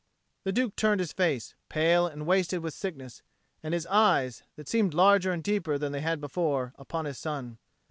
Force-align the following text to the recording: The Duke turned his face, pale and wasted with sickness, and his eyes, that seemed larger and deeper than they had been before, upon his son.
The 0.45 0.51
Duke 0.51 0.75
turned 0.75 0.99
his 0.99 1.13
face, 1.13 1.53
pale 1.69 2.07
and 2.07 2.25
wasted 2.25 2.61
with 2.61 2.73
sickness, 2.73 3.21
and 3.61 3.71
his 3.71 3.85
eyes, 3.85 4.41
that 4.55 4.67
seemed 4.67 4.95
larger 4.95 5.31
and 5.31 5.43
deeper 5.43 5.77
than 5.77 5.91
they 5.91 6.01
had 6.01 6.15
been 6.19 6.25
before, 6.25 6.73
upon 6.79 7.05
his 7.05 7.19
son. 7.19 7.59